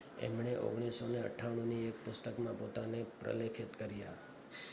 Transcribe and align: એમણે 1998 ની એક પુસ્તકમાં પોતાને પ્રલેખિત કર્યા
એમણે 0.19 0.53
1998 0.55 1.65
ની 1.65 1.87
એક 1.87 1.97
પુસ્તકમાં 2.05 2.57
પોતાને 2.57 3.05
પ્રલેખિત 3.19 3.77
કર્યા 3.77 4.17